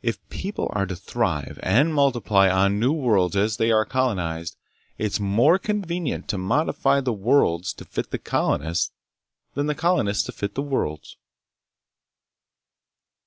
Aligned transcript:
If 0.00 0.26
people 0.30 0.70
are 0.72 0.86
to 0.86 0.96
thrive 0.96 1.60
and 1.62 1.92
multiply 1.92 2.48
on 2.48 2.80
new 2.80 2.90
worlds 2.94 3.36
as 3.36 3.58
they 3.58 3.70
are 3.70 3.84
colonized, 3.84 4.56
it's 4.96 5.20
more 5.20 5.58
convenient 5.58 6.26
to 6.28 6.38
modify 6.38 7.02
the 7.02 7.12
worlds 7.12 7.74
to 7.74 7.84
fit 7.84 8.12
the 8.12 8.18
colonists 8.18 8.92
than 9.52 9.66
the 9.66 9.74
colonists 9.74 10.24
to 10.24 10.32
fit 10.32 10.54
the 10.54 10.62
worlds. 10.62 11.18